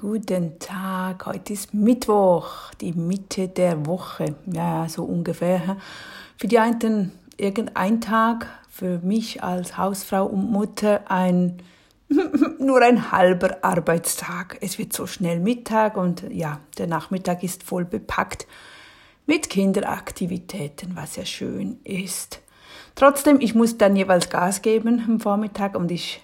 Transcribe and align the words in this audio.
Guten 0.00 0.60
Tag, 0.60 1.26
heute 1.26 1.54
ist 1.54 1.74
Mittwoch, 1.74 2.72
die 2.80 2.92
Mitte 2.92 3.48
der 3.48 3.84
Woche, 3.84 4.36
ja, 4.46 4.88
so 4.88 5.02
ungefähr. 5.02 5.76
Für 6.36 6.46
die 6.46 6.60
einen 6.60 7.10
irgendein 7.36 8.00
Tag, 8.00 8.46
für 8.70 9.00
mich 9.00 9.42
als 9.42 9.76
Hausfrau 9.76 10.24
und 10.26 10.52
Mutter 10.52 11.10
ein 11.10 11.60
nur 12.60 12.80
ein 12.80 13.10
halber 13.10 13.58
Arbeitstag. 13.62 14.58
Es 14.60 14.78
wird 14.78 14.92
so 14.92 15.08
schnell 15.08 15.40
Mittag 15.40 15.96
und 15.96 16.22
ja, 16.30 16.60
der 16.78 16.86
Nachmittag 16.86 17.42
ist 17.42 17.64
voll 17.64 17.84
bepackt 17.84 18.46
mit 19.26 19.50
Kinderaktivitäten, 19.50 20.94
was 20.94 21.16
ja 21.16 21.24
schön 21.24 21.80
ist. 21.82 22.40
Trotzdem, 22.94 23.40
ich 23.40 23.56
muss 23.56 23.78
dann 23.78 23.96
jeweils 23.96 24.30
Gas 24.30 24.62
geben 24.62 25.02
am 25.08 25.18
Vormittag 25.18 25.74
und 25.74 25.90
ich 25.90 26.22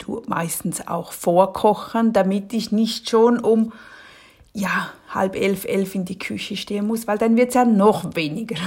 tue 0.00 0.22
meistens 0.26 0.88
auch 0.88 1.12
vorkochen, 1.12 2.12
damit 2.12 2.52
ich 2.52 2.72
nicht 2.72 3.08
schon 3.08 3.38
um 3.38 3.72
ja, 4.52 4.90
halb 5.08 5.36
elf, 5.36 5.64
elf 5.64 5.94
in 5.94 6.04
die 6.04 6.18
Küche 6.18 6.56
stehen 6.56 6.86
muss, 6.86 7.06
weil 7.06 7.18
dann 7.18 7.36
wird's 7.36 7.54
ja 7.54 7.64
noch 7.64 8.16
weniger. 8.16 8.56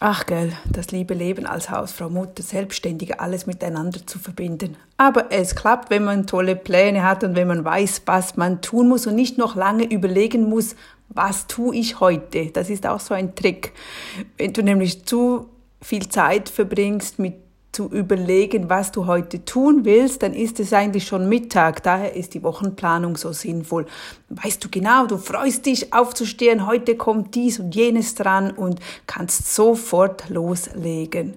Ach 0.00 0.26
gell, 0.26 0.52
das 0.70 0.92
liebe 0.92 1.14
Leben 1.14 1.44
als 1.44 1.70
Hausfrau, 1.70 2.08
Mutter, 2.08 2.42
Selbstständige, 2.42 3.18
alles 3.18 3.46
miteinander 3.46 4.06
zu 4.06 4.20
verbinden. 4.20 4.76
Aber 4.96 5.32
es 5.32 5.56
klappt, 5.56 5.90
wenn 5.90 6.04
man 6.04 6.26
tolle 6.26 6.54
Pläne 6.54 7.02
hat 7.02 7.24
und 7.24 7.34
wenn 7.34 7.48
man 7.48 7.64
weiß, 7.64 8.02
was 8.06 8.36
man 8.36 8.60
tun 8.60 8.88
muss 8.88 9.08
und 9.08 9.16
nicht 9.16 9.38
noch 9.38 9.56
lange 9.56 9.90
überlegen 9.90 10.48
muss, 10.48 10.76
was 11.08 11.48
tue 11.48 11.74
ich 11.74 11.98
heute. 11.98 12.46
Das 12.52 12.70
ist 12.70 12.86
auch 12.86 13.00
so 13.00 13.12
ein 13.12 13.34
Trick. 13.34 13.72
Wenn 14.36 14.52
du 14.52 14.62
nämlich 14.62 15.04
zu 15.04 15.48
viel 15.80 16.08
Zeit 16.08 16.48
verbringst 16.48 17.18
mit 17.18 17.34
zu 17.78 17.86
überlegen, 17.86 18.68
was 18.68 18.90
du 18.90 19.06
heute 19.06 19.44
tun 19.44 19.84
willst, 19.84 20.24
dann 20.24 20.34
ist 20.34 20.58
es 20.58 20.72
eigentlich 20.72 21.06
schon 21.06 21.28
Mittag. 21.28 21.80
Daher 21.84 22.16
ist 22.16 22.34
die 22.34 22.42
Wochenplanung 22.42 23.16
so 23.16 23.30
sinnvoll. 23.30 23.86
Weißt 24.30 24.64
du 24.64 24.68
genau, 24.68 25.06
du 25.06 25.16
freust 25.16 25.64
dich 25.64 25.92
aufzustehen, 25.92 26.66
heute 26.66 26.96
kommt 26.96 27.36
dies 27.36 27.60
und 27.60 27.76
jenes 27.76 28.16
dran 28.16 28.50
und 28.50 28.80
kannst 29.06 29.54
sofort 29.54 30.28
loslegen. 30.28 31.34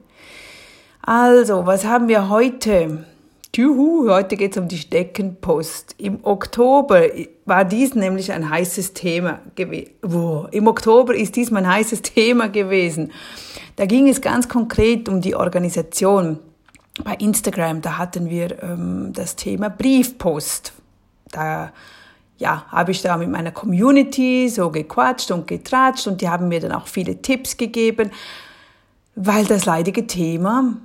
Also, 1.03 1.67
was 1.67 1.86
haben 1.86 2.08
wir 2.08 2.30
heute? 2.30 3.05
Juhu, 3.54 4.10
heute 4.10 4.38
geht 4.38 4.54
es 4.54 4.58
um 4.58 4.70
die 4.70 4.78
Steckenpost. 4.78 5.96
Im 5.98 6.20
Oktober 6.24 7.04
war 7.44 7.66
dies 7.66 7.96
nämlich 7.96 8.32
ein 8.32 8.50
heißes 8.50 8.94
Thema 8.94 9.42
gewesen. 9.56 9.92
Im 10.52 10.68
Oktober 10.68 11.14
ist 11.14 11.36
dies 11.36 11.52
mein 11.52 11.68
heißes 11.68 12.02
Thema 12.02 12.48
gewesen. 12.48 13.12
Da 13.76 13.86
ging 13.86 14.08
es 14.08 14.22
ganz 14.22 14.48
konkret 14.48 15.10
um 15.10 15.20
die 15.20 15.36
Organisation. 15.36 16.40
Bei 17.04 17.16
Instagram, 17.16 17.82
da 17.82 17.98
hatten 17.98 18.30
wir 18.30 18.64
ähm, 18.64 19.12
das 19.12 19.36
Thema 19.36 19.70
Briefpost. 19.70 20.72
Da 21.30 21.74
ja, 22.38 22.66
habe 22.70 22.92
ich 22.92 23.02
da 23.02 23.18
mit 23.18 23.30
meiner 23.30 23.52
Community 23.52 24.48
so 24.48 24.70
gequatscht 24.70 25.30
und 25.30 25.48
getratscht 25.48 26.08
und 26.08 26.22
die 26.22 26.30
haben 26.30 26.48
mir 26.48 26.62
dann 26.62 26.72
auch 26.72 26.88
viele 26.88 27.22
Tipps 27.22 27.58
gegeben, 27.58 28.12
weil 29.16 29.44
das 29.44 29.66
leidige 29.66 30.08
Thema 30.08 30.78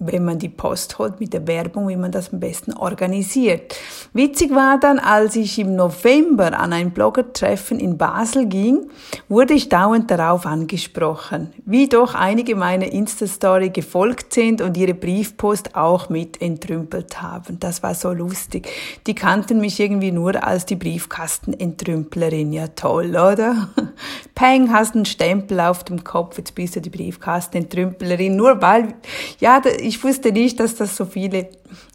wenn 0.00 0.24
man 0.24 0.38
die 0.38 0.48
Post 0.48 0.98
holt 0.98 1.20
mit 1.20 1.34
der 1.34 1.46
Werbung, 1.46 1.88
wie 1.88 1.96
man 1.96 2.10
das 2.10 2.32
am 2.32 2.40
besten 2.40 2.72
organisiert. 2.72 3.76
Witzig 4.14 4.54
war 4.54 4.80
dann, 4.80 4.98
als 4.98 5.36
ich 5.36 5.58
im 5.58 5.76
November 5.76 6.58
an 6.58 6.72
ein 6.72 6.90
Bloggertreffen 6.90 7.78
in 7.78 7.98
Basel 7.98 8.46
ging, 8.46 8.88
wurde 9.28 9.54
ich 9.54 9.68
dauernd 9.68 10.10
darauf 10.10 10.46
angesprochen, 10.46 11.52
wie 11.66 11.86
doch 11.86 12.14
einige 12.14 12.56
meiner 12.56 12.90
Insta-Story 12.90 13.70
gefolgt 13.70 14.32
sind 14.32 14.62
und 14.62 14.76
ihre 14.76 14.94
Briefpost 14.94 15.76
auch 15.76 16.08
mit 16.08 16.40
entrümpelt 16.40 17.20
haben. 17.20 17.60
Das 17.60 17.82
war 17.82 17.94
so 17.94 18.12
lustig. 18.12 18.68
Die 19.06 19.14
kannten 19.14 19.60
mich 19.60 19.78
irgendwie 19.78 20.12
nur 20.12 20.42
als 20.42 20.64
die 20.64 20.76
Briefkastenentrümplerin. 20.76 22.52
Ja 22.52 22.68
toll, 22.68 23.10
oder? 23.10 23.68
Peng, 24.34 24.72
hast 24.72 24.94
einen 24.94 25.04
Stempel 25.04 25.60
auf 25.60 25.84
dem 25.84 26.02
Kopf, 26.02 26.38
jetzt 26.38 26.54
bist 26.54 26.74
du 26.74 26.80
die 26.80 26.88
Briefkastenentrümplerin, 26.88 28.34
nur 28.34 28.62
weil, 28.62 28.94
ja, 29.38 29.60
wusste 30.02 30.32
nicht, 30.32 30.60
dass 30.60 30.74
das 30.76 30.96
so 30.96 31.04
viele 31.04 31.48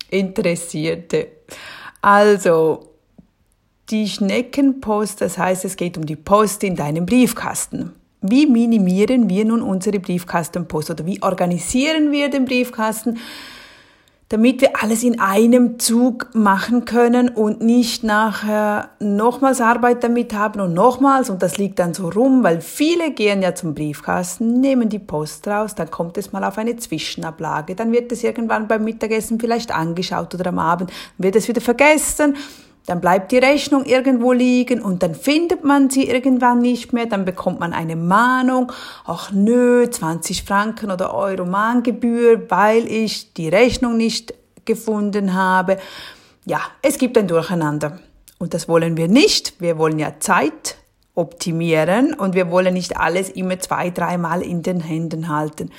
interessierte. 0.09 1.27
Also, 2.01 2.91
die 3.89 4.07
Schneckenpost, 4.07 5.21
das 5.21 5.37
heißt, 5.37 5.65
es 5.65 5.77
geht 5.77 5.97
um 5.97 6.05
die 6.05 6.15
Post 6.15 6.63
in 6.63 6.75
deinem 6.75 7.05
Briefkasten. 7.05 7.93
Wie 8.21 8.47
minimieren 8.47 9.29
wir 9.29 9.45
nun 9.45 9.61
unsere 9.61 9.99
Briefkastenpost 9.99 10.89
oder 10.89 11.05
wie 11.05 11.21
organisieren 11.21 12.11
wir 12.11 12.29
den 12.29 12.45
Briefkasten? 12.45 13.19
Damit 14.29 14.61
wir 14.61 14.81
alles 14.81 15.03
in 15.03 15.19
einem 15.19 15.77
Zug 15.77 16.29
machen 16.33 16.85
können 16.85 17.29
und 17.29 17.61
nicht 17.61 18.03
nachher 18.03 18.89
nochmals 18.99 19.61
Arbeit 19.61 20.03
damit 20.03 20.33
haben 20.33 20.59
und 20.61 20.73
nochmals 20.73 21.29
und 21.29 21.43
das 21.43 21.57
liegt 21.57 21.77
dann 21.77 21.93
so 21.93 22.09
rum, 22.09 22.43
weil 22.43 22.61
viele 22.61 23.11
gehen 23.11 23.43
ja 23.43 23.53
zum 23.53 23.75
Briefkasten, 23.75 24.59
nehmen 24.59 24.89
die 24.89 24.99
Post 24.99 25.47
raus, 25.47 25.75
dann 25.75 25.91
kommt 25.91 26.17
es 26.17 26.31
mal 26.31 26.43
auf 26.43 26.57
eine 26.57 26.75
Zwischenablage, 26.75 27.75
dann 27.75 27.91
wird 27.91 28.11
es 28.11 28.23
irgendwann 28.23 28.67
beim 28.67 28.83
Mittagessen 28.83 29.39
vielleicht 29.39 29.73
angeschaut 29.73 30.33
oder 30.33 30.47
am 30.47 30.59
Abend, 30.59 30.91
wird 31.17 31.35
es 31.35 31.47
wieder 31.47 31.61
vergessen 31.61 32.35
dann 32.85 33.01
bleibt 33.01 33.31
die 33.31 33.37
Rechnung 33.37 33.83
irgendwo 33.85 34.31
liegen 34.31 34.81
und 34.81 35.01
dann 35.01 35.15
findet 35.15 35.63
man 35.63 35.89
sie 35.89 36.07
irgendwann 36.07 36.59
nicht 36.59 36.93
mehr, 36.93 37.07
dann 37.07 37.25
bekommt 37.25 37.59
man 37.59 37.73
eine 37.73 37.95
Mahnung, 37.95 38.71
ach 39.05 39.31
nö, 39.31 39.89
20 39.89 40.43
Franken 40.43 40.91
oder 40.91 41.13
Euro 41.13 41.45
Mahngebühr, 41.45 42.49
weil 42.49 42.85
ich 42.87 43.33
die 43.33 43.49
Rechnung 43.49 43.97
nicht 43.97 44.33
gefunden 44.65 45.33
habe. 45.33 45.77
Ja, 46.45 46.61
es 46.81 46.97
gibt 46.97 47.17
ein 47.17 47.27
Durcheinander. 47.27 47.99
Und 48.37 48.53
das 48.53 48.67
wollen 48.67 48.97
wir 48.97 49.07
nicht. 49.07 49.59
Wir 49.59 49.77
wollen 49.77 49.97
ja 49.97 50.19
Zeit 50.19 50.77
optimieren 51.15 52.13
und 52.13 52.35
wir 52.35 52.51
wollen 52.51 52.73
nicht 52.73 52.97
alles 52.97 53.29
immer 53.29 53.59
zwei, 53.59 53.89
dreimal 53.89 54.41
in 54.41 54.61
den 54.61 54.81
Händen 54.81 55.29
halten. 55.29 55.71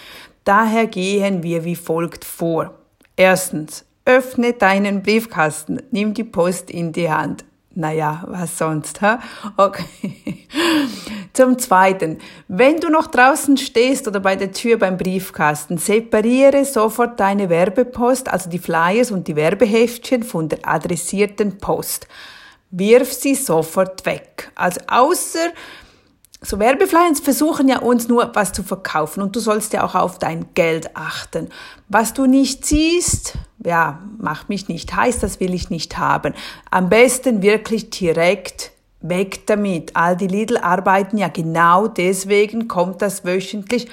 Daher 0.44 0.87
gehen 0.87 1.43
wir 1.43 1.65
wie 1.65 1.77
folgt 1.77 2.25
vor. 2.25 2.73
Erstens, 3.17 3.86
Öffne 4.06 4.53
deinen 4.53 5.03
Briefkasten, 5.03 5.83
nimm 5.91 6.15
die 6.15 6.22
Post 6.22 6.71
in 6.71 6.93
die 6.93 7.11
Hand. 7.11 7.44
Naja, 7.75 8.25
was 8.28 8.56
sonst, 8.56 9.03
ha? 9.03 9.19
Okay. 9.56 10.47
Zum 11.33 11.59
Zweiten, 11.59 12.19
wenn 12.47 12.78
du 12.78 12.89
noch 12.89 13.09
draußen 13.09 13.59
stehst 13.59 14.06
oder 14.06 14.21
bei 14.21 14.37
der 14.37 14.53
Tür 14.53 14.78
beim 14.78 14.97
Briefkasten, 14.97 15.77
separiere 15.77 16.65
sofort 16.65 17.19
deine 17.19 17.50
Werbepost, 17.50 18.28
also 18.28 18.49
die 18.49 18.61
Flyers 18.61 19.11
und 19.11 19.27
die 19.27 19.37
Werbeheftchen 19.37 20.23
von 20.23 20.49
der 20.49 20.67
adressierten 20.67 21.59
Post. 21.59 22.06
Wirf 22.71 23.12
sie 23.12 23.34
sofort 23.34 24.06
weg. 24.06 24.53
Also 24.55 24.81
außer 24.87 25.50
so 26.43 26.59
Werbeflyers 26.59 27.21
versuchen 27.21 27.69
ja 27.69 27.79
uns 27.79 28.09
nur 28.09 28.31
was 28.35 28.53
zu 28.53 28.63
verkaufen 28.63 29.23
und 29.23 29.35
du 29.35 29.41
sollst 29.41 29.73
ja 29.73 29.85
auch 29.85 29.95
auf 29.95 30.19
dein 30.19 30.47
Geld 30.55 30.97
achten. 30.97 31.49
Was 31.89 32.15
du 32.15 32.27
nicht 32.27 32.67
siehst, 32.67 33.39
ja, 33.65 34.01
mach 34.19 34.49
mich 34.49 34.69
nicht 34.69 34.95
heiß, 34.95 35.19
das 35.21 35.41
will 35.41 35.55
ich 35.55 35.71
nicht 35.71 35.99
haben. 35.99 36.35
Am 36.71 36.89
besten 36.89 37.43
wirklich 37.43 37.91
direkt 37.91 38.73
weg 39.01 39.47
damit. 39.47 39.97
All 39.97 40.17
die 40.17 40.27
Lidl 40.27 40.59
arbeiten 40.59 41.19
ja 41.19 41.29
genau 41.29 41.87
deswegen, 41.89 42.69
kommt 42.69 43.03
das 43.03 43.25
wöchentlich 43.25 43.89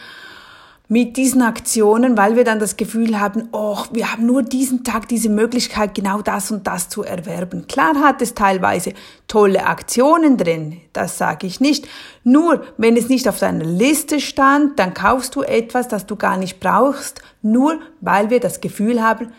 mit 0.89 1.15
diesen 1.15 1.41
Aktionen, 1.41 2.17
weil 2.17 2.35
wir 2.35 2.43
dann 2.43 2.59
das 2.59 2.75
Gefühl 2.75 3.19
haben, 3.19 3.47
oh, 3.51 3.77
wir 3.91 4.11
haben 4.11 4.25
nur 4.25 4.43
diesen 4.43 4.83
Tag 4.83 5.07
diese 5.07 5.29
Möglichkeit, 5.29 5.95
genau 5.95 6.21
das 6.21 6.51
und 6.51 6.67
das 6.67 6.89
zu 6.89 7.03
erwerben. 7.03 7.67
Klar 7.67 7.95
hat 8.01 8.21
es 8.21 8.35
teilweise 8.35 8.93
tolle 9.27 9.65
Aktionen 9.65 10.37
drin, 10.37 10.81
das 10.91 11.17
sage 11.17 11.47
ich 11.47 11.61
nicht. 11.61 11.87
Nur, 12.23 12.63
wenn 12.77 12.97
es 12.97 13.07
nicht 13.07 13.27
auf 13.29 13.39
deiner 13.39 13.63
Liste 13.63 14.19
stand, 14.19 14.77
dann 14.77 14.93
kaufst 14.93 15.35
du 15.35 15.41
etwas, 15.41 15.87
das 15.87 16.05
du 16.05 16.17
gar 16.17 16.37
nicht 16.37 16.59
brauchst, 16.59 17.21
nur 17.41 17.79
weil 18.01 18.29
wir 18.29 18.41
das 18.41 18.59
Gefühl 18.59 19.01
haben, 19.01 19.31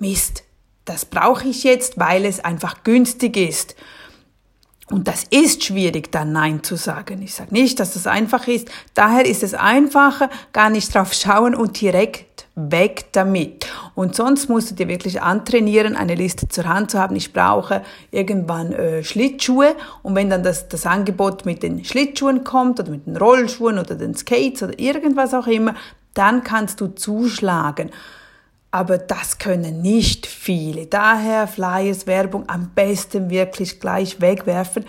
Mist, 0.00 0.42
das 0.84 1.04
brauche 1.04 1.46
ich 1.46 1.62
jetzt, 1.62 2.00
weil 2.00 2.24
es 2.24 2.44
einfach 2.44 2.82
günstig 2.82 3.36
ist. 3.36 3.76
Und 4.90 5.06
das 5.06 5.24
ist 5.30 5.64
schwierig, 5.64 6.10
dann 6.10 6.32
Nein 6.32 6.64
zu 6.64 6.74
sagen. 6.74 7.22
Ich 7.22 7.34
sage 7.34 7.54
nicht, 7.54 7.78
dass 7.78 7.94
das 7.94 8.08
einfach 8.08 8.48
ist. 8.48 8.68
Daher 8.94 9.24
ist 9.24 9.44
es 9.44 9.54
einfacher, 9.54 10.28
gar 10.52 10.68
nicht 10.68 10.92
drauf 10.92 11.12
schauen 11.12 11.54
und 11.54 11.80
direkt 11.80 12.46
weg 12.56 13.06
damit. 13.12 13.66
Und 13.94 14.16
sonst 14.16 14.48
musst 14.48 14.72
du 14.72 14.74
dir 14.74 14.88
wirklich 14.88 15.22
antrainieren, 15.22 15.94
eine 15.94 16.16
Liste 16.16 16.48
zur 16.48 16.64
Hand 16.64 16.90
zu 16.90 16.98
haben. 16.98 17.14
Ich 17.14 17.32
brauche 17.32 17.82
irgendwann 18.10 18.72
äh, 18.72 19.04
Schlittschuhe. 19.04 19.76
Und 20.02 20.16
wenn 20.16 20.28
dann 20.28 20.42
das, 20.42 20.68
das 20.68 20.86
Angebot 20.86 21.46
mit 21.46 21.62
den 21.62 21.84
Schlittschuhen 21.84 22.42
kommt 22.42 22.80
oder 22.80 22.90
mit 22.90 23.06
den 23.06 23.16
Rollschuhen 23.16 23.78
oder 23.78 23.94
den 23.94 24.16
Skates 24.16 24.64
oder 24.64 24.76
irgendwas 24.78 25.34
auch 25.34 25.46
immer, 25.46 25.74
dann 26.14 26.42
kannst 26.42 26.80
du 26.80 26.88
zuschlagen. 26.88 27.90
Aber 28.70 28.98
das 28.98 29.38
können 29.38 29.82
nicht 29.82 30.26
viele. 30.26 30.86
Daher 30.86 31.48
Flyers, 31.48 32.06
Werbung 32.06 32.48
am 32.48 32.70
besten 32.74 33.30
wirklich 33.30 33.80
gleich 33.80 34.20
wegwerfen. 34.20 34.84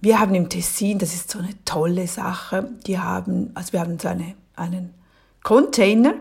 Wir 0.00 0.18
haben 0.18 0.34
im 0.34 0.48
Tessin, 0.48 0.98
das 0.98 1.12
ist 1.12 1.30
so 1.30 1.38
eine 1.38 1.52
tolle 1.66 2.06
Sache, 2.06 2.70
die 2.86 2.98
haben, 2.98 3.50
also 3.54 3.74
wir 3.74 3.80
haben 3.80 3.98
so 3.98 4.08
eine, 4.08 4.34
einen 4.56 4.94
Container, 5.42 6.14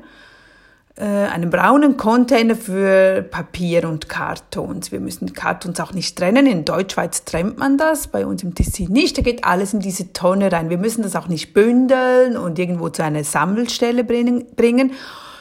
äh, 0.97 1.05
einen 1.05 1.49
braunen 1.49 1.95
Container 1.95 2.57
für 2.57 3.21
Papier 3.21 3.87
und 3.87 4.09
Kartons. 4.09 4.91
Wir 4.91 4.99
müssen 4.99 5.31
Kartons 5.31 5.79
auch 5.79 5.93
nicht 5.93 6.17
trennen. 6.17 6.45
In 6.45 6.65
Deutschschweiz 6.65 7.23
trennt 7.23 7.57
man 7.57 7.77
das, 7.77 8.07
bei 8.07 8.25
uns 8.25 8.43
im 8.43 8.53
Tessin 8.53 8.91
nicht. 8.91 9.17
Da 9.17 9.21
geht 9.21 9.45
alles 9.45 9.73
in 9.73 9.79
diese 9.79 10.11
Tonne 10.11 10.51
rein. 10.51 10.69
Wir 10.69 10.77
müssen 10.77 11.03
das 11.03 11.15
auch 11.15 11.29
nicht 11.29 11.53
bündeln 11.53 12.35
und 12.35 12.59
irgendwo 12.59 12.89
zu 12.89 13.01
einer 13.01 13.23
Sammelstelle 13.23 14.03
bringen, 14.03 14.45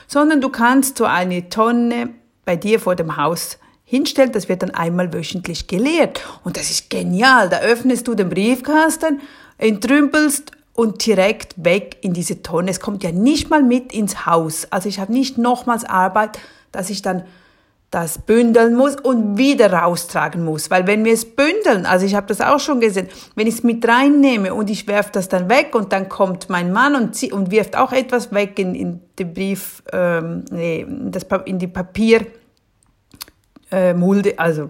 sondern 0.08 0.40
du 0.40 0.48
kannst 0.48 0.98
so 0.98 1.04
eine 1.04 1.48
Tonne 1.48 2.10
bei 2.44 2.56
dir 2.56 2.80
vor 2.80 2.96
dem 2.96 3.16
Haus 3.16 3.58
hinstellen. 3.84 4.32
Das 4.32 4.48
wird 4.48 4.62
dann 4.62 4.72
einmal 4.72 5.12
wöchentlich 5.12 5.68
geleert. 5.68 6.20
Und 6.42 6.56
das 6.56 6.70
ist 6.70 6.90
genial. 6.90 7.48
Da 7.48 7.60
öffnest 7.60 8.08
du 8.08 8.14
den 8.14 8.28
Briefkasten, 8.28 9.20
entrümpelst 9.58 10.52
und 10.74 11.04
direkt 11.04 11.62
weg 11.62 11.98
in 12.00 12.12
diese 12.14 12.42
Tonne. 12.42 12.70
Es 12.70 12.80
kommt 12.80 13.04
ja 13.04 13.12
nicht 13.12 13.50
mal 13.50 13.62
mit 13.62 13.92
ins 13.92 14.26
Haus. 14.26 14.66
Also 14.70 14.88
ich 14.88 14.98
habe 14.98 15.12
nicht 15.12 15.38
nochmals 15.38 15.84
Arbeit, 15.84 16.38
dass 16.72 16.90
ich 16.90 17.02
dann 17.02 17.24
das 17.90 18.18
bündeln 18.18 18.76
muss 18.76 18.96
und 18.96 19.38
wieder 19.38 19.72
raustragen 19.72 20.44
muss. 20.44 20.70
Weil 20.70 20.86
wenn 20.86 21.06
wir 21.06 21.14
es 21.14 21.24
bündeln, 21.24 21.86
also 21.86 22.04
ich 22.04 22.14
habe 22.14 22.26
das 22.26 22.42
auch 22.42 22.60
schon 22.60 22.80
gesehen, 22.80 23.08
wenn 23.34 23.46
ich 23.46 23.54
es 23.54 23.62
mit 23.62 23.86
reinnehme 23.88 24.52
und 24.52 24.68
ich 24.68 24.86
werfe 24.86 25.10
das 25.12 25.28
dann 25.28 25.48
weg 25.48 25.74
und 25.74 25.92
dann 25.92 26.10
kommt 26.10 26.50
mein 26.50 26.70
Mann 26.70 26.94
und, 26.94 27.14
zieht, 27.14 27.32
und 27.32 27.50
wirft 27.50 27.76
auch 27.76 27.92
etwas 27.92 28.30
weg 28.32 28.58
in, 28.58 28.74
in 28.74 29.00
den 29.18 29.32
Brief, 29.32 29.82
ähm, 29.92 30.44
nee, 30.50 30.80
in, 30.80 31.10
das, 31.10 31.26
in 31.46 31.58
die 31.58 31.66
Papiermulde, 31.66 32.30
äh, 33.70 34.36
also 34.36 34.68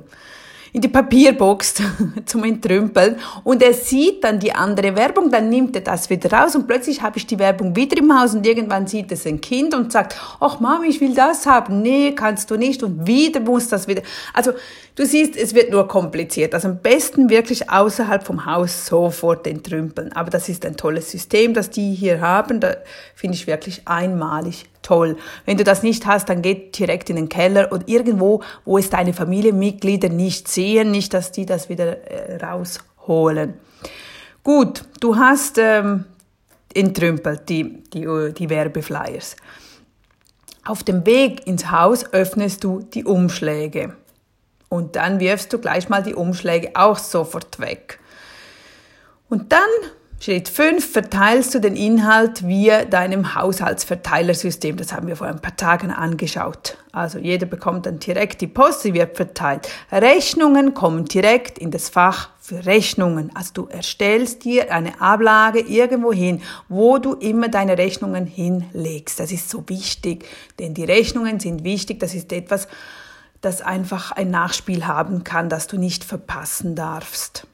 in 0.73 0.81
die 0.81 0.89
Papierbox 0.89 1.75
zum 2.27 2.45
Entrümpeln 2.45 3.17
und 3.45 3.63
er 3.63 3.75
sieht 3.75 4.25
dann 4.25 4.39
die 4.39 4.53
andere 4.53 4.97
Werbung, 4.97 5.31
dann 5.31 5.49
nimmt 5.49 5.77
er 5.77 5.83
das 5.83 6.11
wieder 6.11 6.33
raus 6.33 6.55
und 6.57 6.67
plötzlich 6.67 7.03
habe 7.03 7.19
ich 7.19 7.27
die 7.27 7.39
Werbung 7.39 7.75
wieder 7.77 7.97
im 7.99 8.19
Haus 8.19 8.35
und 8.35 8.47
irgendwann 8.47 8.87
sieht 8.87 9.11
es 9.13 9.27
ein 9.27 9.41
Kind 9.41 9.75
und 9.75 9.93
sagt, 9.93 10.17
ach 10.41 10.61
Mami, 10.61 10.89
ich 10.89 11.01
will 11.01 11.15
das 11.15 11.47
haben. 11.47 11.83
Nee, 11.83 12.13
kannst 12.15 12.51
du 12.51 12.57
nicht 12.57 12.83
und 12.83 13.07
wieder 13.07 13.41
muss 13.41 13.69
das 13.69 13.89
wieder. 13.89 14.03
Also 14.33 14.53
du 14.95 15.07
siehst, 15.07 15.37
es 15.37 15.55
wird 15.55 15.71
nur 15.71 15.89
kompliziert. 15.89 16.55
Also 16.55 16.69
am 16.69 16.79
besten 16.79 17.31
wirklich 17.31 17.71
außerhalb 17.71 18.25
vom 18.25 18.47
Haus 18.47 18.87
sofort 18.87 19.47
entrümpeln. 19.47 20.13
Aber 20.13 20.31
das 20.31 20.49
ist 20.49 20.65
ein 20.67 20.77
tolles 20.77 21.11
System, 21.11 21.55
das 21.55 21.71
die 21.71 21.95
hier 21.95 22.21
haben. 22.21 22.61
Da 22.61 22.77
finde 23.15 23.37
ich 23.37 23.47
wirklich 23.47 23.83
einmalig 23.87 24.67
toll. 24.89 25.17
Wenn 25.45 25.59
du 25.59 25.65
das 25.65 25.83
nicht 25.83 26.07
hast, 26.07 26.29
dann 26.31 26.41
geh 26.41 26.71
direkt 26.71 27.11
in 27.11 27.17
den 27.17 27.29
Keller 27.29 27.71
und 27.71 27.89
irgendwo, 27.89 28.43
wo 28.65 28.79
es 28.79 28.89
deine 28.89 29.13
Familienmitglieder 29.13 30.09
nicht 30.09 30.49
sehen, 30.49 30.91
nicht, 30.91 31.13
dass 31.13 31.31
die 31.31 31.45
das 31.45 31.69
wieder 31.69 32.11
äh, 32.11 32.43
rausholen. 32.43 33.55
Gut, 34.43 34.85
du 35.01 35.17
hast 35.17 35.59
ähm, 35.59 36.07
entrümpelt 36.75 37.49
die, 37.51 37.83
die, 37.93 38.33
die 38.33 38.51
Werbeflyers. 38.51 39.37
Auf 40.65 40.83
dem 40.83 41.05
Weg 41.05 41.47
ins 41.47 41.71
Haus 41.71 42.13
öffnest 42.13 42.65
du 42.65 42.81
die 42.81 43.05
Umschläge. 43.05 43.95
Und 44.71 44.97
dann 44.97 45.21
wirfst 45.21 45.53
du 45.53 45.59
gleich 45.59 45.89
mal 45.89 46.03
die 46.03 46.15
Umschläge 46.15 46.71
auch 46.75 46.99
sofort 46.99 47.59
weg. 47.59 48.01
Und 49.29 49.53
dann 49.53 49.69
Schritt 50.21 50.49
5 50.49 50.85
verteilst 50.85 51.55
du 51.55 51.61
den 51.61 51.77
Inhalt 51.77 52.45
via 52.45 52.85
deinem 52.85 53.37
Haushaltsverteilersystem. 53.37 54.77
Das 54.77 54.93
haben 54.93 55.07
wir 55.07 55.15
vor 55.15 55.29
ein 55.29 55.39
paar 55.39 55.55
Tagen 55.57 55.93
angeschaut. 55.93 56.77
Also 56.91 57.19
jeder 57.19 57.47
bekommt 57.47 57.87
dann 57.87 58.01
direkt 58.01 58.41
die 58.41 58.49
Post, 58.49 58.81
sie 58.81 58.95
wird 58.95 59.17
verteilt. 59.17 59.69
Rechnungen 59.93 60.75
kommen 60.75 61.05
direkt 61.05 61.57
in 61.61 61.71
das 61.71 61.89
Fach 61.89 62.31
für 62.41 62.67
Rechnungen. 62.67 63.31
Also 63.35 63.53
du 63.55 63.67
erstellst 63.67 64.43
dir 64.43 64.75
eine 64.75 65.01
Ablage 65.01 65.61
irgendwo 65.61 66.13
hin, 66.13 66.43
wo 66.69 66.99
du 66.99 67.15
immer 67.15 67.49
deine 67.49 67.79
Rechnungen 67.79 68.27
hinlegst. 68.27 69.21
Das 69.21 69.31
ist 69.31 69.49
so 69.49 69.69
wichtig, 69.69 70.27
denn 70.59 70.75
die 70.75 70.85
Rechnungen 70.85 71.39
sind 71.39 71.63
wichtig. 71.63 72.01
Das 72.01 72.15
ist 72.15 72.33
etwas, 72.33 72.67
das 73.41 73.63
einfach 73.63 74.11
ein 74.11 74.33
Nachspiel 74.33 74.85
haben 74.85 75.23
kann, 75.23 75.49
das 75.49 75.69
du 75.69 75.79
nicht 75.79 76.03
verpassen 76.03 76.75
darfst 76.75 77.47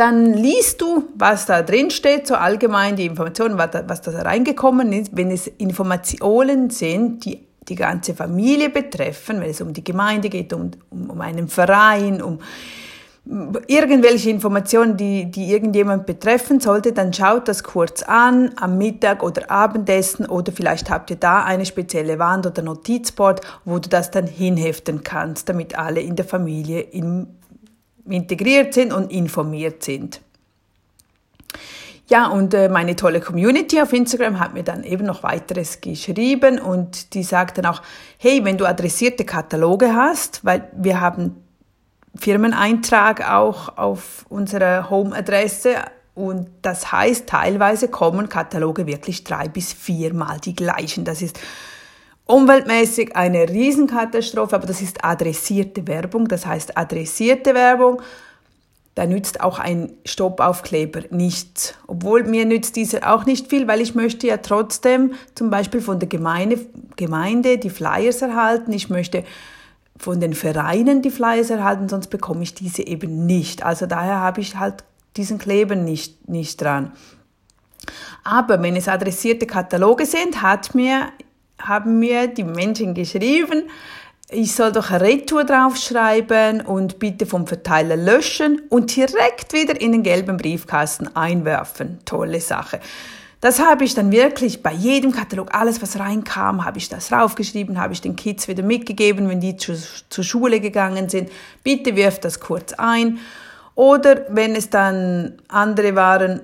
dann 0.00 0.32
liest 0.32 0.80
du, 0.80 1.10
was 1.14 1.44
da 1.44 1.60
drin 1.60 1.90
steht, 1.90 2.26
so 2.26 2.34
allgemein 2.34 2.96
die 2.96 3.04
Informationen, 3.04 3.58
was 3.58 3.70
da, 3.72 3.86
was 3.86 4.00
da 4.00 4.12
reingekommen 4.12 4.94
ist. 4.94 5.14
Wenn 5.14 5.30
es 5.30 5.46
Informationen 5.46 6.70
sind, 6.70 7.26
die 7.26 7.46
die 7.68 7.74
ganze 7.74 8.14
Familie 8.14 8.70
betreffen, 8.70 9.42
wenn 9.42 9.50
es 9.50 9.60
um 9.60 9.74
die 9.74 9.84
Gemeinde 9.84 10.30
geht, 10.30 10.54
um, 10.54 10.70
um, 10.88 11.10
um 11.10 11.20
einen 11.20 11.48
Verein, 11.48 12.22
um 12.22 12.38
irgendwelche 13.66 14.30
Informationen, 14.30 14.96
die, 14.96 15.30
die 15.30 15.52
irgendjemand 15.52 16.06
betreffen 16.06 16.60
sollte, 16.60 16.92
dann 16.92 17.12
schaut 17.12 17.46
das 17.46 17.62
kurz 17.62 18.02
an 18.02 18.52
am 18.56 18.78
Mittag 18.78 19.22
oder 19.22 19.50
Abendessen 19.50 20.24
oder 20.24 20.50
vielleicht 20.50 20.88
habt 20.88 21.10
ihr 21.10 21.16
da 21.16 21.44
eine 21.44 21.66
spezielle 21.66 22.18
Wand 22.18 22.46
oder 22.46 22.62
Notizboard, 22.62 23.42
wo 23.66 23.78
du 23.78 23.90
das 23.90 24.10
dann 24.10 24.26
hinheften 24.26 25.04
kannst, 25.04 25.50
damit 25.50 25.78
alle 25.78 26.00
in 26.00 26.16
der 26.16 26.24
Familie 26.24 26.80
im 26.80 27.26
integriert 28.12 28.74
sind 28.74 28.92
und 28.92 29.10
informiert 29.10 29.82
sind. 29.82 30.20
Ja, 32.10 32.26
und 32.26 32.54
äh, 32.54 32.68
meine 32.68 32.96
tolle 32.96 33.20
Community 33.20 33.80
auf 33.80 33.92
Instagram 33.92 34.40
hat 34.40 34.52
mir 34.52 34.64
dann 34.64 34.82
eben 34.82 35.06
noch 35.06 35.22
weiteres 35.22 35.80
geschrieben 35.80 36.58
und 36.58 37.14
die 37.14 37.22
sagt 37.22 37.58
dann 37.58 37.66
auch, 37.66 37.82
hey, 38.18 38.44
wenn 38.44 38.58
du 38.58 38.66
adressierte 38.66 39.24
Kataloge 39.24 39.94
hast, 39.94 40.44
weil 40.44 40.68
wir 40.76 41.00
haben 41.00 41.36
Firmeneintrag 42.16 43.30
auch 43.30 43.78
auf 43.78 44.26
unserer 44.28 44.90
Home-Adresse 44.90 45.76
und 46.16 46.48
das 46.62 46.90
heißt, 46.90 47.28
teilweise 47.28 47.86
kommen 47.86 48.28
Kataloge 48.28 48.88
wirklich 48.88 49.22
drei 49.22 49.46
bis 49.46 49.72
viermal 49.72 50.40
die 50.40 50.56
gleichen. 50.56 51.04
Das 51.04 51.22
ist 51.22 51.38
umweltmäßig 52.30 53.16
eine 53.16 53.48
Riesenkatastrophe, 53.48 54.54
aber 54.54 54.66
das 54.66 54.80
ist 54.80 55.04
adressierte 55.04 55.86
Werbung. 55.86 56.28
Das 56.28 56.46
heißt, 56.46 56.76
adressierte 56.76 57.54
Werbung, 57.54 58.00
da 58.94 59.06
nützt 59.06 59.40
auch 59.40 59.58
ein 59.58 59.92
Stoppaufkleber 60.04 61.02
nichts. 61.10 61.74
Obwohl 61.86 62.24
mir 62.24 62.44
nützt 62.44 62.76
dieser 62.76 63.12
auch 63.12 63.24
nicht 63.24 63.48
viel, 63.48 63.66
weil 63.68 63.80
ich 63.80 63.94
möchte 63.94 64.26
ja 64.26 64.38
trotzdem 64.38 65.14
zum 65.34 65.50
Beispiel 65.50 65.80
von 65.80 65.98
der 65.98 66.08
Gemeinde, 66.08 66.58
Gemeinde 66.96 67.58
die 67.58 67.70
Flyers 67.70 68.22
erhalten. 68.22 68.72
Ich 68.72 68.90
möchte 68.90 69.24
von 69.96 70.20
den 70.20 70.34
Vereinen 70.34 71.02
die 71.02 71.10
Flyers 71.10 71.50
erhalten, 71.50 71.88
sonst 71.88 72.08
bekomme 72.08 72.42
ich 72.42 72.54
diese 72.54 72.82
eben 72.82 73.26
nicht. 73.26 73.64
Also 73.64 73.86
daher 73.86 74.20
habe 74.20 74.40
ich 74.40 74.56
halt 74.56 74.84
diesen 75.16 75.38
Kleber 75.38 75.76
nicht, 75.76 76.28
nicht 76.28 76.60
dran. 76.60 76.92
Aber 78.24 78.60
wenn 78.62 78.76
es 78.76 78.88
adressierte 78.88 79.46
Kataloge 79.46 80.06
sind, 80.06 80.42
hat 80.42 80.74
mir 80.74 81.08
haben 81.62 81.98
mir 81.98 82.26
die 82.26 82.44
Menschen 82.44 82.94
geschrieben, 82.94 83.64
ich 84.32 84.54
soll 84.54 84.70
doch 84.70 84.92
Retour 84.92 85.44
draufschreiben 85.44 86.60
und 86.60 87.00
bitte 87.00 87.26
vom 87.26 87.48
Verteiler 87.48 87.96
löschen 87.96 88.62
und 88.68 88.94
direkt 88.94 89.52
wieder 89.52 89.80
in 89.80 89.90
den 89.90 90.04
gelben 90.04 90.36
Briefkasten 90.36 91.14
einwerfen. 91.16 91.98
Tolle 92.04 92.40
Sache. 92.40 92.78
Das 93.40 93.58
habe 93.58 93.84
ich 93.84 93.94
dann 93.94 94.12
wirklich 94.12 94.62
bei 94.62 94.72
jedem 94.72 95.12
Katalog, 95.12 95.54
alles 95.54 95.80
was 95.80 95.98
reinkam, 95.98 96.64
habe 96.64 96.78
ich 96.78 96.88
das 96.88 97.10
raufgeschrieben, 97.10 97.80
habe 97.80 97.94
ich 97.94 98.02
den 98.02 98.14
Kids 98.14 98.46
wieder 98.48 98.62
mitgegeben, 98.62 99.28
wenn 99.28 99.40
die 99.40 99.56
zu, 99.56 99.74
zur 100.10 100.24
Schule 100.24 100.60
gegangen 100.60 101.08
sind. 101.08 101.30
Bitte 101.64 101.96
wirf 101.96 102.20
das 102.20 102.38
kurz 102.38 102.74
ein. 102.74 103.18
Oder 103.74 104.26
wenn 104.28 104.54
es 104.54 104.68
dann 104.68 105.38
andere 105.48 105.96
waren, 105.96 106.40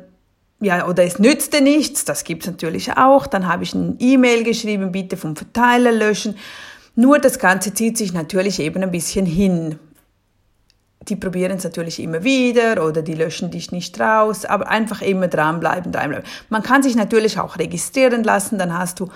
ja, 0.61 0.87
oder 0.87 1.05
es 1.05 1.19
nützte 1.19 1.61
nichts, 1.61 2.05
das 2.05 2.25
gibt's 2.25 2.47
natürlich 2.47 2.97
auch. 2.97 3.27
Dann 3.27 3.47
habe 3.47 3.63
ich 3.63 3.75
ein 3.75 3.97
E-Mail 3.99 4.43
geschrieben, 4.43 4.93
bitte 4.93 5.17
vom 5.17 5.37
Verteiler 5.37 5.93
löschen. 5.93 6.37
Nur 6.95 7.19
das 7.19 7.39
Ganze 7.39 7.75
zieht 7.75 7.99
sich 7.99 8.15
natürlich 8.15 8.59
eben 8.61 8.83
ein 8.83 8.91
bisschen 8.91 9.27
hin. 9.27 9.79
Die 11.03 11.17
probieren 11.17 11.59
es 11.59 11.65
natürlich 11.65 12.01
immer 12.01 12.25
wieder 12.25 12.85
oder 12.85 13.03
die 13.03 13.15
löschen 13.15 13.51
dich 13.51 13.71
nicht 13.71 14.01
raus, 14.01 14.45
aber 14.45 14.69
einfach 14.69 15.03
immer 15.03 15.29
dranbleiben, 15.29 15.93
dranbleiben. 15.93 16.27
Man 16.49 16.63
kann 16.63 16.83
sich 16.83 16.97
natürlich 16.97 17.39
auch 17.39 17.59
registrieren 17.59 18.25
lassen, 18.25 18.59
dann 18.59 18.77
hast 18.77 18.99
du 18.99 19.11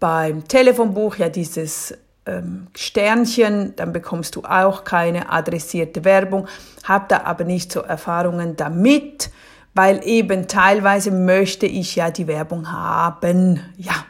beim 0.00 0.46
Telefonbuch 0.46 1.16
ja 1.16 1.28
dieses 1.28 1.94
ähm, 2.26 2.66
Sternchen, 2.76 3.74
dann 3.76 3.92
bekommst 3.92 4.36
du 4.36 4.42
auch 4.42 4.84
keine 4.84 5.30
adressierte 5.30 6.04
Werbung, 6.04 6.48
hab 6.84 7.08
da 7.08 7.22
aber 7.22 7.44
nicht 7.44 7.72
so 7.72 7.80
Erfahrungen 7.80 8.56
damit 8.56 9.30
weil 9.74 10.06
eben 10.06 10.48
teilweise 10.48 11.10
möchte 11.10 11.66
ich 11.66 11.96
ja 11.96 12.10
die 12.10 12.26
Werbung 12.26 12.70
haben. 12.70 13.60
Ja, 13.76 14.04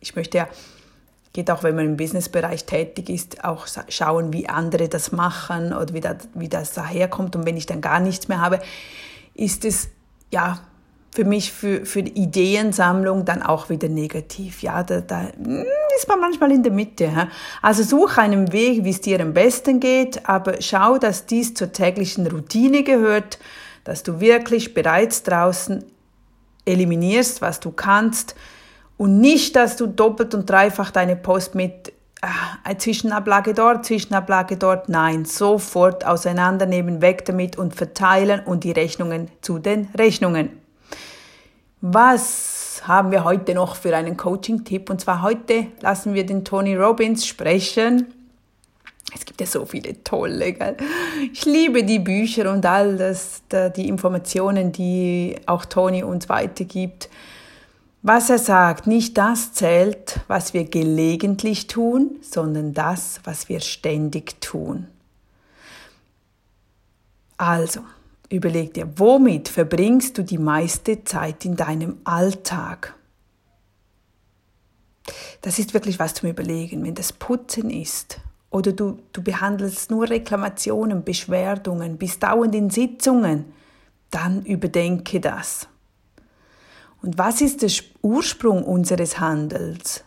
ich 0.00 0.16
möchte 0.16 0.38
ja, 0.38 0.48
geht 1.32 1.50
auch, 1.50 1.62
wenn 1.62 1.76
man 1.76 1.86
im 1.86 1.96
Businessbereich 1.96 2.64
tätig 2.64 3.08
ist, 3.08 3.44
auch 3.44 3.66
schauen, 3.88 4.32
wie 4.32 4.48
andere 4.48 4.88
das 4.88 5.12
machen 5.12 5.72
oder 5.72 5.94
wie 5.94 6.00
das, 6.00 6.16
wie 6.34 6.48
das 6.48 6.72
daherkommt. 6.72 7.36
Und 7.36 7.46
wenn 7.46 7.56
ich 7.56 7.66
dann 7.66 7.80
gar 7.80 8.00
nichts 8.00 8.28
mehr 8.28 8.40
habe, 8.40 8.60
ist 9.34 9.64
es 9.64 9.88
ja 10.30 10.60
für 11.14 11.24
mich 11.26 11.52
für, 11.52 11.84
für 11.84 12.02
die 12.02 12.22
Ideensammlung 12.22 13.26
dann 13.26 13.42
auch 13.42 13.68
wieder 13.68 13.88
negativ. 13.88 14.62
Ja, 14.62 14.82
da, 14.82 15.02
da 15.02 15.28
hm, 15.36 15.64
ist 15.96 16.08
man 16.08 16.20
manchmal 16.20 16.52
in 16.52 16.62
der 16.62 16.72
Mitte. 16.72 17.04
Ja? 17.04 17.28
Also 17.60 17.82
such 17.82 18.16
einen 18.16 18.52
Weg, 18.52 18.84
wie 18.84 18.90
es 18.90 19.02
dir 19.02 19.20
am 19.20 19.34
besten 19.34 19.78
geht, 19.78 20.26
aber 20.26 20.60
schau, 20.60 20.96
dass 20.96 21.26
dies 21.26 21.52
zur 21.52 21.72
täglichen 21.72 22.26
Routine 22.26 22.82
gehört 22.82 23.38
dass 23.84 24.02
du 24.02 24.20
wirklich 24.20 24.74
bereits 24.74 25.22
draußen 25.22 25.84
eliminierst, 26.64 27.42
was 27.42 27.60
du 27.60 27.72
kannst 27.72 28.34
Und 28.96 29.18
nicht, 29.20 29.56
dass 29.56 29.76
du 29.76 29.86
doppelt 29.86 30.34
und 30.34 30.48
dreifach 30.48 30.90
deine 30.90 31.16
Post 31.16 31.54
mit 31.54 31.92
äh, 32.22 32.76
Zwischenablage 32.76 33.52
dort, 33.52 33.84
Zwischenablage 33.84 34.56
dort. 34.56 34.88
Nein, 34.88 35.24
sofort 35.24 36.06
auseinandernehmen, 36.06 37.02
weg 37.02 37.24
damit 37.24 37.58
und 37.58 37.74
verteilen 37.74 38.40
und 38.44 38.64
die 38.64 38.70
Rechnungen 38.70 39.28
zu 39.40 39.58
den 39.58 39.88
Rechnungen. 39.98 40.50
Was 41.80 42.82
haben 42.84 43.10
wir 43.10 43.24
heute 43.24 43.54
noch 43.54 43.74
für 43.74 43.96
einen 43.96 44.16
Coaching-Tipp? 44.16 44.88
Und 44.88 45.00
zwar 45.00 45.22
heute 45.22 45.66
lassen 45.80 46.14
wir 46.14 46.24
den 46.24 46.44
Tony 46.44 46.76
Robbins 46.76 47.26
sprechen. 47.26 48.14
Gibt 49.32 49.40
ja 49.40 49.46
so 49.46 49.64
viele 49.64 50.04
tolle, 50.04 50.52
gell? 50.52 50.76
Ich 51.32 51.46
liebe 51.46 51.84
die 51.84 52.00
Bücher 52.00 52.52
und 52.52 52.66
all 52.66 52.98
das, 52.98 53.40
die 53.74 53.88
Informationen, 53.88 54.72
die 54.72 55.36
auch 55.46 55.64
Tony 55.64 56.02
uns 56.02 56.28
weitergibt. 56.28 57.08
Was 58.02 58.28
er 58.28 58.36
sagt, 58.36 58.86
nicht 58.86 59.16
das 59.16 59.54
zählt, 59.54 60.20
was 60.28 60.52
wir 60.52 60.64
gelegentlich 60.64 61.66
tun, 61.66 62.18
sondern 62.20 62.74
das, 62.74 63.20
was 63.24 63.48
wir 63.48 63.60
ständig 63.60 64.38
tun. 64.42 64.88
Also, 67.38 67.80
überleg 68.28 68.74
dir, 68.74 68.86
womit 68.96 69.48
verbringst 69.48 70.18
du 70.18 70.24
die 70.24 70.36
meiste 70.36 71.04
Zeit 71.04 71.46
in 71.46 71.56
deinem 71.56 71.96
Alltag? 72.04 72.94
Das 75.40 75.58
ist 75.58 75.72
wirklich 75.72 75.98
was 75.98 76.12
zum 76.12 76.28
Überlegen. 76.28 76.84
Wenn 76.84 76.94
das 76.94 77.14
Putzen 77.14 77.70
ist 77.70 78.20
oder 78.52 78.72
du, 78.72 78.98
du 79.12 79.22
behandelst 79.22 79.90
nur 79.90 80.08
Reklamationen, 80.08 81.02
Beschwerdungen, 81.02 81.96
bist 81.96 82.22
dauernd 82.22 82.54
in 82.54 82.70
Sitzungen, 82.70 83.46
dann 84.10 84.44
überdenke 84.44 85.20
das. 85.20 85.66
Und 87.00 87.18
was 87.18 87.40
ist 87.40 87.62
der 87.62 87.70
Ursprung 88.02 88.62
unseres 88.62 89.18
Handels? 89.18 90.04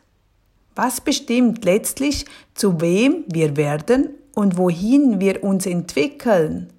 Was 0.76 1.02
bestimmt 1.02 1.66
letztlich, 1.66 2.26
zu 2.54 2.80
wem 2.82 3.26
wir 3.28 3.58
werden 3.58 4.10
und 4.34 4.58
wohin 4.58 5.20
wir 5.20 5.44
uns 5.44 5.66
entwickeln? 5.66 6.72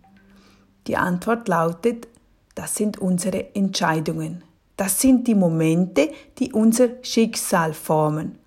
Die 0.87 0.97
Antwort 0.97 1.49
lautet, 1.49 2.07
das 2.55 2.77
sind 2.77 2.99
unsere 2.99 3.55
Entscheidungen. 3.55 4.43
Das 4.77 5.01
sind 5.01 5.27
die 5.27 5.35
Momente, 5.35 6.11
die 6.39 6.53
unser 6.53 6.89
Schicksal 7.03 7.75
formen. 7.75 8.39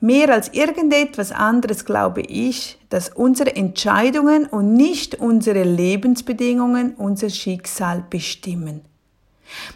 Mehr 0.00 0.32
als 0.32 0.48
irgendetwas 0.52 1.32
anderes 1.32 1.84
glaube 1.84 2.20
ich, 2.20 2.78
dass 2.88 3.08
unsere 3.08 3.56
Entscheidungen 3.56 4.46
und 4.46 4.74
nicht 4.74 5.16
unsere 5.16 5.64
Lebensbedingungen 5.64 6.94
unser 6.94 7.30
Schicksal 7.30 8.04
bestimmen. 8.08 8.82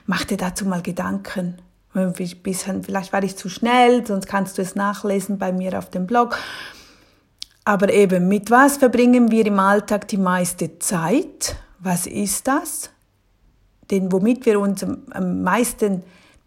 Mach 0.06 0.24
dir 0.24 0.36
dazu 0.36 0.64
mal 0.64 0.82
Gedanken. 0.82 1.58
Vielleicht 1.92 3.12
war 3.12 3.22
ich 3.22 3.36
zu 3.36 3.48
schnell, 3.48 4.06
sonst 4.06 4.26
kannst 4.26 4.56
du 4.58 4.62
es 4.62 4.74
nachlesen 4.74 5.38
bei 5.38 5.52
mir 5.52 5.76
auf 5.76 5.90
dem 5.90 6.06
Blog. 6.06 6.38
Aber 7.64 7.92
eben, 7.92 8.28
mit 8.28 8.50
was 8.50 8.76
verbringen 8.76 9.30
wir 9.30 9.44
im 9.46 9.58
Alltag 9.58 10.08
die 10.08 10.16
meiste 10.16 10.78
Zeit? 10.78 11.56
Was 11.80 12.06
ist 12.06 12.48
das? 12.48 12.90
Denn 13.90 14.10
womit 14.10 14.46
wir 14.46 14.58
uns 14.58 14.84
am 14.84 15.42
meisten 15.42 16.02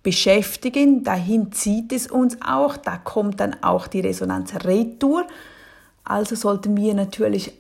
beschäftigen, 0.06 1.04
dahin 1.04 1.52
zieht 1.52 1.92
es 1.92 2.06
uns 2.08 2.38
auch, 2.42 2.78
da 2.78 2.98
kommt 2.98 3.40
dann 3.40 3.62
auch 3.64 3.88
die 3.88 4.02
Resonanz 4.02 4.54
retour. 4.64 5.26
Also 6.04 6.36
sollten 6.36 6.78
wir 6.78 6.94
natürlich 6.94 7.52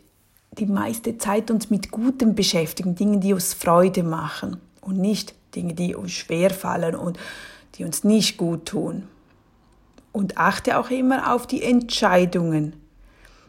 die 0.51 0.67
meiste 0.67 1.17
Zeit 1.17 1.49
uns 1.49 1.71
mit 1.71 1.89
Gutem 1.89 2.35
beschäftigen, 2.35 2.95
Dingen, 2.95 3.19
die 3.19 3.33
uns 3.33 3.55
Freude 3.55 4.03
machen 4.03 4.61
und 4.79 4.99
nicht 4.99 5.33
Dinge, 5.55 5.73
die 5.73 5.95
uns 5.95 6.11
schwer 6.11 6.51
fallen 6.51 6.95
und 6.95 7.17
die 7.75 7.83
uns 7.83 8.03
nicht 8.03 8.37
gut 8.37 8.67
tun. 8.67 9.07
Und 10.11 10.37
achte 10.37 10.77
auch 10.77 10.91
immer 10.91 11.33
auf 11.33 11.47
die 11.47 11.63
Entscheidungen. 11.63 12.73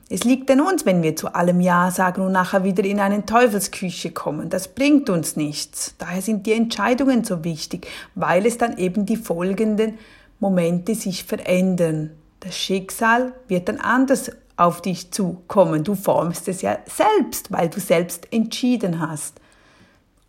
Es 0.08 0.22
liegt 0.22 0.50
an 0.50 0.60
uns, 0.60 0.86
wenn 0.86 1.02
wir 1.02 1.16
zu 1.16 1.34
allem 1.34 1.60
Ja 1.60 1.90
sagen 1.90 2.22
und 2.22 2.32
nachher 2.32 2.62
wieder 2.62 2.84
in 2.84 3.00
eine 3.00 3.26
Teufelsküche 3.26 4.12
kommen. 4.12 4.50
Das 4.50 4.68
bringt 4.68 5.10
uns 5.10 5.34
nichts. 5.34 5.94
Daher 5.98 6.22
sind 6.22 6.46
die 6.46 6.52
Entscheidungen 6.52 7.24
so 7.24 7.42
wichtig, 7.42 7.88
weil 8.14 8.46
es 8.46 8.56
dann 8.56 8.78
eben 8.78 9.04
die 9.04 9.16
folgenden 9.16 9.98
Momente 10.38 10.94
sich 10.94 11.24
verändern. 11.24 12.12
Das 12.40 12.56
Schicksal 12.56 13.32
wird 13.48 13.68
dann 13.68 13.80
anders 13.80 14.30
auf 14.56 14.80
dich 14.80 15.10
zukommen. 15.10 15.82
Du 15.82 15.96
formst 15.96 16.46
es 16.46 16.62
ja 16.62 16.78
selbst, 16.86 17.50
weil 17.50 17.68
du 17.68 17.80
selbst 17.80 18.32
entschieden 18.32 19.00
hast. 19.00 19.40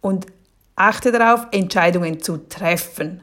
Und 0.01 0.25
Achte 0.79 1.11
darauf, 1.11 1.47
Entscheidungen 1.51 2.21
zu 2.21 2.37
treffen. 2.37 3.21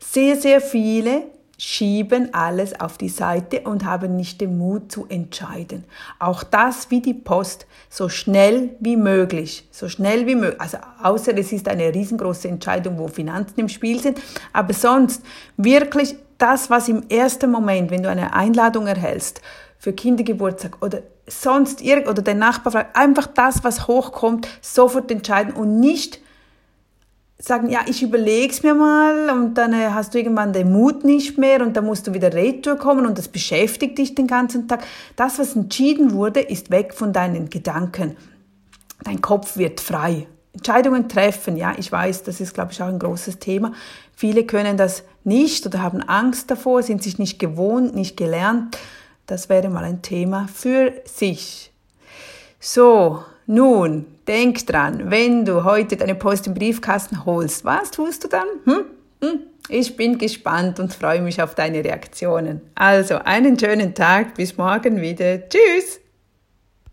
Sehr, 0.00 0.36
sehr 0.36 0.62
viele 0.62 1.24
schieben 1.60 2.32
alles 2.32 2.80
auf 2.80 2.96
die 2.96 3.10
Seite 3.10 3.60
und 3.60 3.84
haben 3.84 4.16
nicht 4.16 4.40
den 4.40 4.56
Mut 4.56 4.90
zu 4.90 5.04
entscheiden. 5.10 5.84
Auch 6.18 6.42
das 6.42 6.90
wie 6.90 7.00
die 7.02 7.12
Post, 7.12 7.66
so 7.90 8.08
schnell 8.08 8.70
wie 8.80 8.96
möglich, 8.96 9.68
so 9.70 9.90
schnell 9.90 10.26
wie 10.26 10.36
möglich. 10.36 10.58
Also 10.58 10.78
außer 11.02 11.36
es 11.36 11.52
ist 11.52 11.68
eine 11.68 11.94
riesengroße 11.94 12.48
Entscheidung, 12.48 12.98
wo 12.98 13.08
Finanzen 13.08 13.60
im 13.60 13.68
Spiel 13.68 14.00
sind, 14.00 14.22
aber 14.54 14.72
sonst 14.72 15.22
wirklich 15.58 16.16
das, 16.38 16.70
was 16.70 16.88
im 16.88 17.02
ersten 17.10 17.50
Moment, 17.50 17.90
wenn 17.90 18.02
du 18.02 18.08
eine 18.08 18.32
Einladung 18.32 18.86
erhältst 18.86 19.42
für 19.78 19.92
Kindergeburtstag 19.92 20.78
oder 20.80 21.02
sonst 21.26 21.82
irgend 21.82 22.08
oder 22.08 22.22
der 22.22 22.36
Nachbar 22.36 22.72
fragt, 22.72 22.96
einfach 22.96 23.26
das, 23.26 23.62
was 23.64 23.86
hochkommt, 23.86 24.48
sofort 24.62 25.10
entscheiden 25.10 25.52
und 25.52 25.78
nicht 25.78 26.20
sagen, 27.40 27.70
ja, 27.70 27.80
ich 27.86 28.02
überleg's 28.02 28.62
mir 28.62 28.74
mal 28.74 29.30
und 29.30 29.54
dann 29.54 29.72
äh, 29.72 29.88
hast 29.90 30.14
du 30.14 30.18
irgendwann 30.18 30.52
den 30.52 30.70
Mut 30.70 31.04
nicht 31.04 31.38
mehr 31.38 31.62
und 31.62 31.76
dann 31.76 31.86
musst 31.86 32.06
du 32.06 32.14
wieder 32.14 32.32
retour 32.32 32.76
kommen 32.76 33.06
und 33.06 33.16
das 33.16 33.28
beschäftigt 33.28 33.98
dich 33.98 34.14
den 34.14 34.26
ganzen 34.26 34.68
Tag. 34.68 34.84
Das, 35.16 35.38
was 35.38 35.56
entschieden 35.56 36.12
wurde, 36.12 36.40
ist 36.40 36.70
weg 36.70 36.94
von 36.94 37.12
deinen 37.12 37.48
Gedanken. 37.48 38.16
Dein 39.02 39.22
Kopf 39.22 39.56
wird 39.56 39.80
frei. 39.80 40.26
Entscheidungen 40.52 41.08
treffen, 41.08 41.56
ja, 41.56 41.74
ich 41.78 41.90
weiß, 41.90 42.24
das 42.24 42.40
ist, 42.40 42.54
glaube 42.54 42.72
ich, 42.72 42.82
auch 42.82 42.88
ein 42.88 42.98
großes 42.98 43.38
Thema. 43.38 43.72
Viele 44.14 44.44
können 44.44 44.76
das 44.76 45.04
nicht 45.24 45.64
oder 45.64 45.80
haben 45.80 46.02
Angst 46.02 46.50
davor, 46.50 46.82
sind 46.82 47.02
sich 47.02 47.18
nicht 47.18 47.38
gewohnt, 47.38 47.94
nicht 47.94 48.16
gelernt. 48.16 48.76
Das 49.26 49.48
wäre 49.48 49.70
mal 49.70 49.84
ein 49.84 50.02
Thema 50.02 50.48
für 50.52 50.92
sich. 51.04 51.72
So, 52.58 53.22
nun, 53.46 54.06
denk 54.30 54.64
dran, 54.64 55.10
wenn 55.10 55.44
du 55.44 55.64
heute 55.64 55.96
deine 55.96 56.14
Post 56.14 56.46
im 56.46 56.54
Briefkasten 56.54 57.24
holst, 57.24 57.64
was 57.64 57.90
tust 57.90 58.22
du 58.22 58.28
dann? 58.28 58.46
Hm? 58.64 58.84
Hm? 59.22 59.40
Ich 59.68 59.96
bin 59.96 60.18
gespannt 60.18 60.78
und 60.78 60.94
freue 60.94 61.20
mich 61.20 61.42
auf 61.42 61.56
deine 61.56 61.84
Reaktionen. 61.84 62.60
Also, 62.76 63.16
einen 63.16 63.58
schönen 63.58 63.92
Tag, 63.92 64.34
bis 64.34 64.56
morgen 64.56 65.00
wieder. 65.00 65.48
Tschüss! 65.48 66.00